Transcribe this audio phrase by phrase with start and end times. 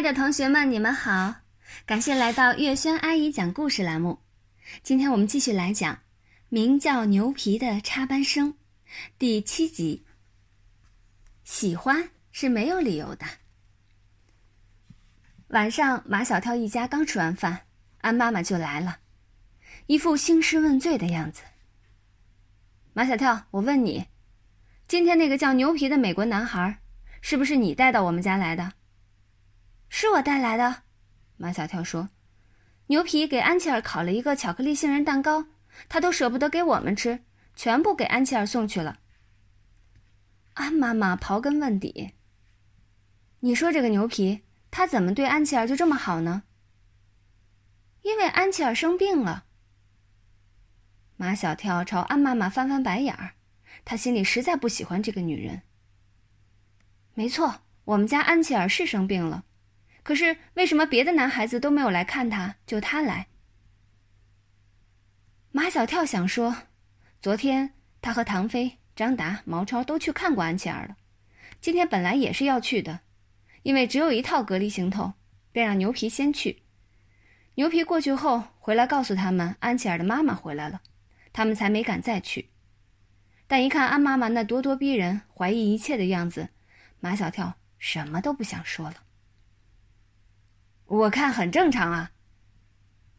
[0.00, 1.42] 亲爱的同学们，你们好！
[1.84, 4.20] 感谢来到月轩阿姨讲故事栏目。
[4.82, 5.94] 今天我们继续来讲
[6.48, 8.54] 《名叫牛皮的插班生》
[9.18, 10.06] 第七集。
[11.44, 13.26] 喜欢是没有理由的。
[15.48, 17.66] 晚上，马小跳一家刚吃完饭，
[17.98, 19.00] 安妈妈就来了，
[19.84, 21.42] 一副兴师问罪的样子。
[22.94, 24.06] 马小跳，我问你，
[24.88, 26.80] 今天那个叫牛皮的美国男孩，
[27.20, 28.72] 是不是你带到我们家来的？
[29.92, 30.84] 是我带来的，
[31.36, 32.08] 马小跳说
[32.86, 35.46] ：“牛皮给安琪儿烤了一个巧克力杏仁蛋糕，
[35.88, 37.24] 他都舍不得给我们吃，
[37.56, 39.00] 全部给安琪儿送去了。”
[40.54, 42.12] 安妈妈刨根问底
[43.40, 46.44] ：“你说这个牛皮，他怎么对安琪儿就这么好呢？”
[48.02, 49.44] 因为安琪儿生病了。
[51.16, 53.32] 马小跳朝安妈妈翻翻白眼儿，
[53.84, 55.62] 他心里实在不喜欢这个女人。
[57.12, 59.44] 没错，我们家安琪儿是生病了。
[60.02, 63.28] 可是为什么别的男孩子都没有来看他，就他来？
[65.52, 66.56] 马小跳想说，
[67.20, 70.96] 昨天他和唐飞、张达、毛超都去看过安琪儿了，
[71.60, 73.00] 今天本来也是要去的，
[73.62, 75.14] 因为只有一套隔离行头，
[75.52, 76.62] 便让牛皮先去。
[77.56, 80.80] 牛皮过去后回来告诉他们，安琪儿的妈妈回来了，
[81.32, 82.48] 他们才没敢再去。
[83.46, 86.50] 但一看安妈妈那咄咄逼人、怀疑一切的样子，
[87.00, 89.02] 马小跳什么都不想说了。
[90.90, 92.10] 我看很正常啊。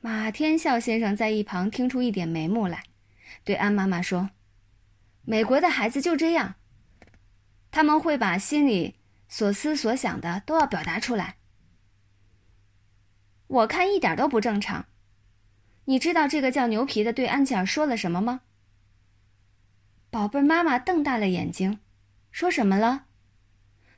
[0.01, 2.83] 马天笑先生在一旁听出一点眉目来，
[3.45, 4.31] 对安妈妈说
[5.23, 6.55] ：“美国的孩子就这样，
[7.71, 8.95] 他们会把心里
[9.29, 11.37] 所思所想的都要表达出来。
[13.47, 14.87] 我看一点都不正常。
[15.85, 18.41] 你知道这个叫牛皮的对安琪儿说了什么吗？”
[20.11, 21.79] 宝贝儿妈妈瞪大了眼睛，
[22.31, 23.05] 说什么了？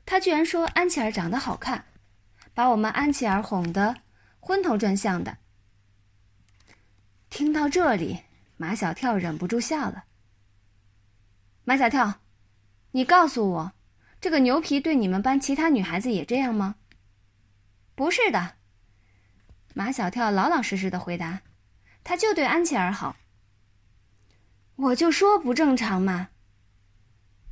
[0.06, 1.86] 他居然说安琪儿长得好看。
[2.54, 4.02] 把我们安琪儿哄得
[4.40, 5.38] 昏头转向的。
[7.30, 8.22] 听到这里，
[8.58, 10.06] 马小跳忍不住笑了。
[11.64, 12.22] 马小跳，
[12.92, 13.74] 你告诉我，
[14.22, 16.76] 这个牛皮对你们班其他女孩子也这样吗？
[17.96, 18.56] 不是的。
[19.74, 21.42] 马小跳老老实实的回答
[22.04, 23.16] ：“他就对安琪儿好。”
[24.76, 26.30] 我就说不正常嘛。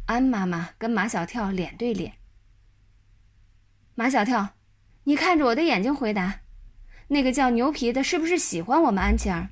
[0.05, 2.17] 安妈妈跟马小跳脸对脸。
[3.95, 4.55] 马小跳。
[5.03, 6.41] 你看着我的眼睛回答
[7.09, 9.49] ：“那个叫牛皮的，是不是喜欢我们安琪儿？”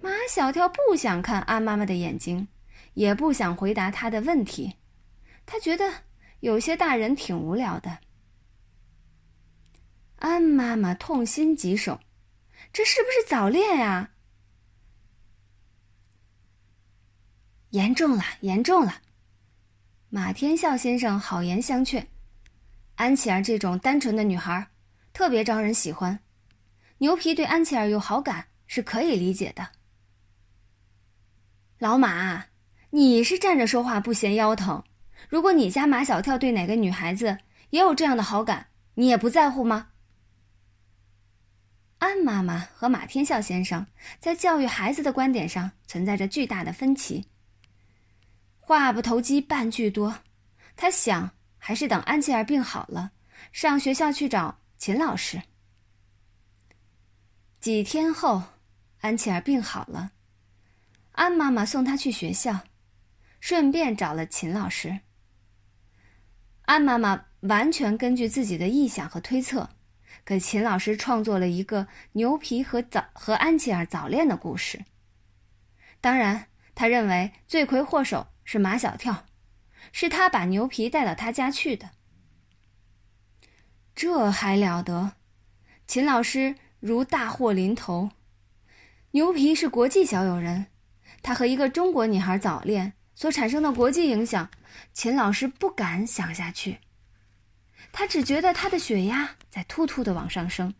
[0.00, 2.48] 马小跳不想看安妈妈的眼睛，
[2.94, 4.76] 也不想回答她的问题，
[5.46, 5.92] 他觉得
[6.40, 7.98] 有些大人挺无聊的。
[10.16, 12.00] 安妈妈痛心疾首
[12.72, 14.10] ：“这是不是早恋呀？”
[17.70, 19.02] 严重了，严重了！
[20.08, 22.08] 马天笑先生好言相劝。
[22.96, 24.68] 安琪儿这种单纯的女孩，
[25.12, 26.20] 特别招人喜欢。
[26.98, 29.68] 牛皮对安琪儿有好感是可以理解的。
[31.78, 32.46] 老马，
[32.90, 34.82] 你是站着说话不嫌腰疼。
[35.28, 37.38] 如果你家马小跳对哪个女孩子
[37.70, 39.88] 也有这样的好感，你也不在乎吗？
[41.98, 43.84] 安妈妈和马天笑先生
[44.20, 47.26] 在教育孩子的观点上存在着巨大的分歧。
[48.60, 50.14] 话不投机半句多，
[50.76, 51.28] 他想。
[51.66, 53.12] 还是等安琪儿病好了，
[53.50, 55.40] 上学校去找秦老师。
[57.58, 58.42] 几天后，
[59.00, 60.12] 安琪儿病好了，
[61.12, 62.60] 安妈妈送她去学校，
[63.40, 65.00] 顺便找了秦老师。
[66.66, 69.66] 安妈妈完全根据自己的臆想和推测，
[70.22, 74.84] 给秦老师创作了一个牛皮和早和安琪儿早恋的故事。
[76.02, 79.24] 当然，他认为罪魁祸首是马小跳。
[79.92, 81.90] 是他把牛皮带到他家去的，
[83.94, 85.12] 这还了得！
[85.86, 88.10] 秦老师如大祸临头。
[89.12, 90.66] 牛皮是国际小友人，
[91.22, 94.50] 他和一个中国女孩早恋所产生的国际影响，
[94.92, 96.78] 秦老师不敢想下去。
[97.92, 100.74] 他只觉得他的血压在突突的往上升，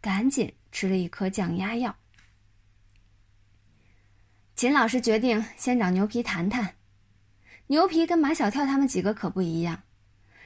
[0.00, 1.96] 赶紧吃了一颗降压药。
[4.54, 6.75] 秦老师决定先找牛皮谈谈。
[7.68, 9.82] 牛皮跟马小跳他们几个可不一样，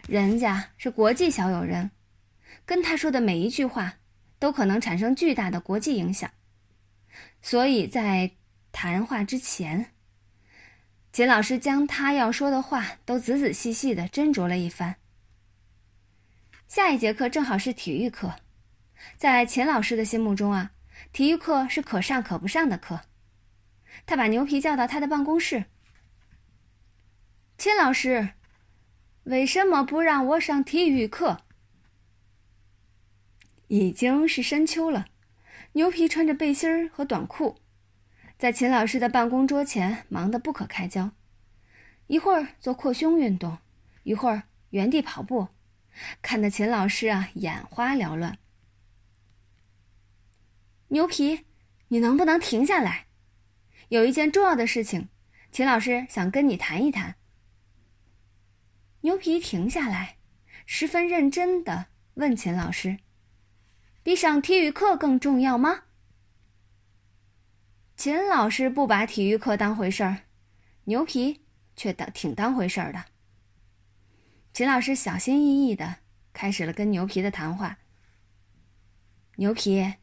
[0.09, 1.91] 人家是国际小友人，
[2.65, 3.95] 跟他说的每一句话
[4.39, 6.31] 都可能产生巨大的国际影响，
[7.43, 8.31] 所以在
[8.73, 9.93] 谈话之前，
[11.13, 14.97] 秦老师将他要说的话都仔仔细细的斟酌了一番。
[16.67, 18.35] 下一节课正好是体育课，
[19.19, 20.73] 在秦老师的心目中啊，
[21.13, 23.01] 体育课是可上可不上的课，
[24.07, 25.67] 他把牛皮叫到他的办公室。
[27.61, 28.31] 秦老师，
[29.25, 31.43] 为什么不让我上体育课？
[33.69, 35.09] 已经是深秋了，
[35.73, 37.61] 牛皮穿着背心儿和短裤，
[38.39, 41.11] 在秦老师的办公桌前忙得不可开交，
[42.07, 43.59] 一会儿做扩胸运动，
[44.05, 45.49] 一会儿原地跑步，
[46.23, 48.39] 看得秦老师啊眼花缭乱。
[50.89, 51.45] 牛皮，
[51.89, 53.09] 你能不能停下来？
[53.91, 55.11] 有一件重要的事情，
[55.53, 57.17] 秦老师想跟你谈一谈。
[59.03, 60.17] 牛皮停下来，
[60.67, 62.99] 十分认真的问秦老师。
[64.03, 65.85] 比上体育课更重要吗？
[67.97, 70.25] 秦老师不把体育课当回事儿，
[70.85, 71.43] 牛皮
[71.77, 73.05] 却当挺当回事儿的。
[74.53, 75.97] 秦老师小心翼翼的
[76.33, 77.79] 开始了跟牛皮的谈话。
[79.37, 79.95] 牛皮，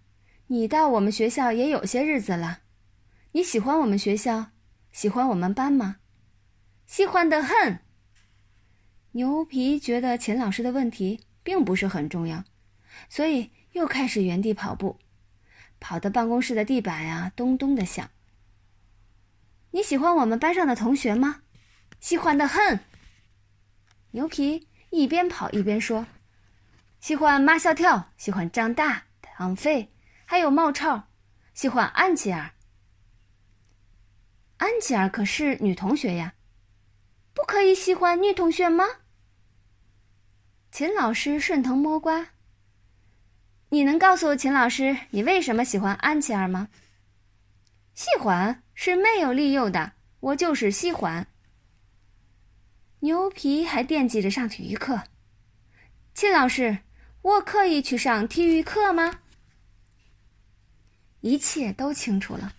[0.47, 2.61] 你到我们学校也有些日子了，
[3.33, 4.51] 你喜欢我们学校，
[4.91, 5.97] 喜欢我们班吗？
[6.87, 7.86] 喜欢的很。
[9.17, 12.43] 牛皮觉得秦老师的问题并不是很重要，
[13.09, 13.51] 所以。
[13.73, 14.97] 又开始原地跑步，
[15.79, 18.09] 跑的办公室的地板呀咚咚的响。
[19.69, 21.43] 你喜欢我们班上的同学吗？
[21.99, 22.79] 喜欢的很。
[24.11, 26.07] 牛皮一边跑一边说
[26.99, 29.91] ：“喜欢马小跳，喜欢张大、唐飞，
[30.25, 31.09] 还有冒超，
[31.53, 32.53] 喜欢安琪儿。
[34.57, 36.33] 安琪儿可是女同学呀，
[37.35, 38.85] 不可以喜欢女同学吗？”
[40.77, 42.27] 秦老师顺藤摸瓜。
[43.69, 46.67] 你能告诉秦老师你为什么喜欢安琪儿吗？
[47.95, 51.25] 喜欢是没有利诱的，我就是喜欢。
[52.99, 55.01] 牛皮还惦记着上体育课，
[56.13, 56.77] 秦老师，
[57.23, 59.21] 我可以去上体育课吗？
[61.21, 62.53] 一切都清楚了。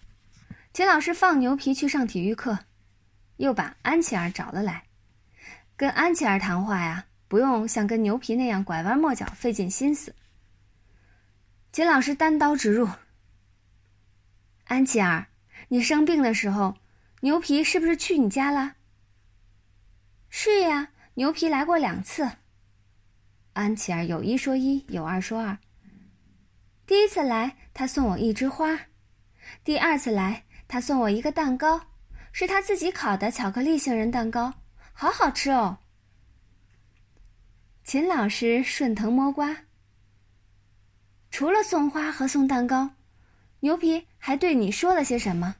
[0.72, 2.58] 秦老师放牛皮去上体育课，
[3.36, 4.82] 又把安琪儿找了来，
[5.76, 10.14] 跟安琪儿谈话呀，不用像跟牛皮那样拐弯抹角、费尽心思。
[11.70, 12.88] 秦老师单刀直入
[14.64, 15.28] ：“安琪儿，
[15.68, 16.74] 你生病的时候，
[17.20, 18.76] 牛皮是不是去你家了
[20.30, 22.28] ？”“是呀，牛皮来过两次。”
[23.52, 25.58] 安琪儿有一说一，有二说二。
[26.86, 28.74] 第一次来，他送我一枝花；
[29.62, 31.80] 第二次来，他送我一个蛋糕，
[32.32, 34.54] 是他自己烤的巧克力杏仁蛋糕，
[34.94, 35.78] 好好吃哦。
[37.88, 39.64] 秦老师顺藤摸瓜。
[41.30, 42.90] 除了送花和送蛋糕，
[43.60, 45.56] 牛皮还对你说了些什么？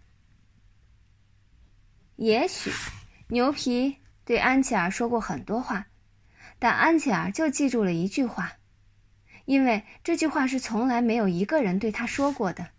[2.16, 2.70] 也许，
[3.28, 3.96] 牛皮
[4.26, 5.86] 对安琪儿说过很多话，
[6.58, 8.58] 但安琪儿就记住了一句话，
[9.46, 12.72] 因为这句话是从来没有一个人对他说过的。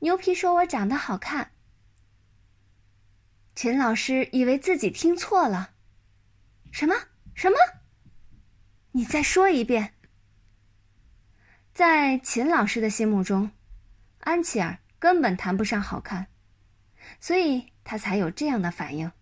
[0.00, 1.52] 牛皮说我长得好看。
[3.54, 5.70] 秦老师以为自己听错了，
[6.72, 6.96] 什么
[7.36, 7.56] 什么？
[8.92, 9.92] 你再说一遍。
[11.74, 13.50] 在秦老师的心目中，
[14.20, 16.28] 安琪儿根本谈不上好看，
[17.20, 19.12] 所以他才有这样的反应。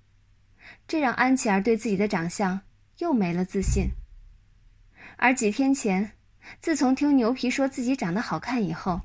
[0.86, 2.60] 这让安琪儿对自己的长相
[2.98, 3.90] 又没了自信。
[5.16, 6.12] 而几天前，
[6.60, 9.00] 自从听牛皮说自己长得好看以后，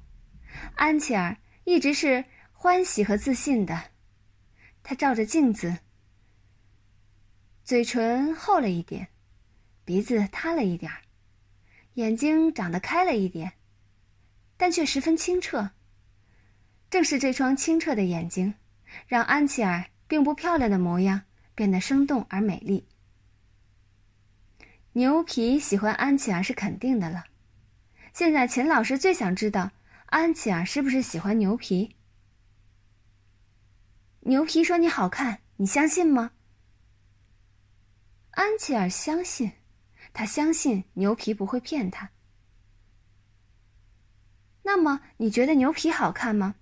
[0.76, 3.90] 安琪儿一直是欢喜和自信的。
[4.84, 5.80] 她照着镜子，
[7.70, 9.10] 嘴唇厚了一点，
[9.86, 11.04] 鼻子塌了一点儿。
[11.94, 13.54] 眼睛长得开了一点，
[14.58, 15.70] 但却十分清澈。
[16.90, 18.56] 正是这双清澈的眼睛，
[19.06, 21.22] 让安琪儿并不漂亮的模样
[21.54, 22.88] 变得生动而美丽。
[24.94, 27.26] 牛皮喜欢安琪儿是肯定的了。
[28.14, 29.70] 现在秦老师最想知道
[30.08, 31.96] 安琪儿是不是喜欢牛皮。
[34.22, 36.32] 牛皮说：“你好看，你相信吗？”
[38.40, 39.52] 安琪儿相信。
[40.14, 42.10] 他相信牛皮不会骗他。
[44.64, 46.56] 那么，你觉得牛皮好看吗？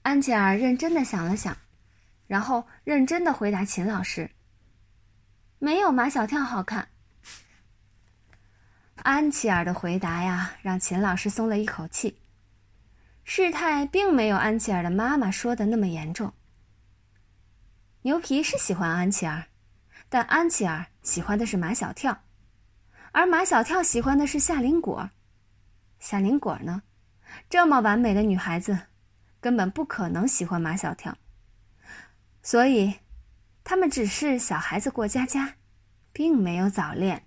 [0.00, 1.54] 安琪儿认真的想了想，
[2.26, 4.30] 然后认真的回答秦老师
[5.60, 6.88] ：“没有马小跳好看。”
[9.04, 12.18] 安琪儿的回答呀，让秦老师松了一口气。
[13.22, 16.32] 事态并没有安琪儿的妈妈说的那么严重。
[18.02, 19.48] 牛皮是喜欢安琪儿。
[20.14, 22.22] 但安琪儿喜欢的是马小跳，
[23.10, 25.10] 而马小跳喜欢的是夏林果。
[25.98, 26.84] 夏林果呢，
[27.50, 28.78] 这么完美的女孩子，
[29.40, 31.18] 根本不可能喜欢马小跳。
[32.44, 32.94] 所以，
[33.64, 35.56] 他们只是小孩子过家家，
[36.12, 37.26] 并没有早恋。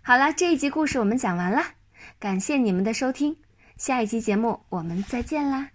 [0.00, 1.62] 好了，这一集故事我们讲完了，
[2.18, 3.36] 感谢你们的收听，
[3.76, 5.72] 下一集节目我们再见啦。